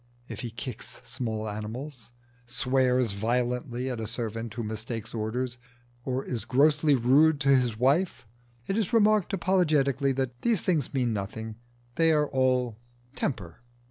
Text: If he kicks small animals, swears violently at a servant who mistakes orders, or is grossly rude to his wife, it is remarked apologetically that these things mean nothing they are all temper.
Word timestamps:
If 0.27 0.39
he 0.39 0.49
kicks 0.49 0.99
small 1.03 1.47
animals, 1.47 2.09
swears 2.47 3.11
violently 3.11 3.87
at 3.87 3.99
a 3.99 4.07
servant 4.07 4.51
who 4.55 4.63
mistakes 4.63 5.13
orders, 5.13 5.59
or 6.03 6.25
is 6.25 6.43
grossly 6.43 6.95
rude 6.95 7.39
to 7.41 7.49
his 7.55 7.77
wife, 7.77 8.25
it 8.65 8.75
is 8.75 8.93
remarked 8.93 9.31
apologetically 9.31 10.11
that 10.13 10.41
these 10.41 10.63
things 10.63 10.91
mean 10.95 11.13
nothing 11.13 11.57
they 11.97 12.11
are 12.11 12.27
all 12.27 12.79
temper. 13.13 13.61